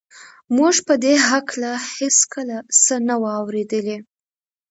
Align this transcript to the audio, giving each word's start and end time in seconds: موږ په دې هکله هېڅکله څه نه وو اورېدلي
موږ 0.57 0.75
په 0.87 0.93
دې 1.03 1.15
هکله 1.27 1.71
هېڅکله 1.95 2.57
څه 2.83 2.95
نه 3.07 3.15
وو 3.21 3.29
اورېدلي 3.39 3.97